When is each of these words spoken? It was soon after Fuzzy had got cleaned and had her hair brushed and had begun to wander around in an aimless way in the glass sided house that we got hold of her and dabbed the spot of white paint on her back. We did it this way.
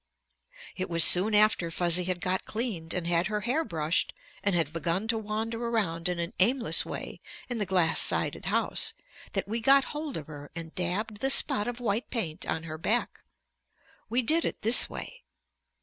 It 0.75 0.89
was 0.89 1.03
soon 1.03 1.35
after 1.35 1.69
Fuzzy 1.69 2.05
had 2.05 2.21
got 2.21 2.43
cleaned 2.45 2.91
and 2.91 3.05
had 3.05 3.27
her 3.27 3.41
hair 3.41 3.63
brushed 3.63 4.15
and 4.41 4.55
had 4.55 4.73
begun 4.73 5.07
to 5.09 5.17
wander 5.19 5.63
around 5.63 6.09
in 6.09 6.17
an 6.17 6.31
aimless 6.39 6.83
way 6.83 7.21
in 7.49 7.59
the 7.59 7.67
glass 7.67 7.99
sided 8.01 8.45
house 8.45 8.95
that 9.33 9.47
we 9.47 9.61
got 9.61 9.83
hold 9.93 10.17
of 10.17 10.25
her 10.25 10.49
and 10.55 10.73
dabbed 10.73 11.17
the 11.17 11.29
spot 11.29 11.67
of 11.67 11.79
white 11.79 12.09
paint 12.09 12.47
on 12.47 12.63
her 12.63 12.79
back. 12.79 13.19
We 14.09 14.23
did 14.23 14.43
it 14.43 14.63
this 14.63 14.89
way. 14.89 15.21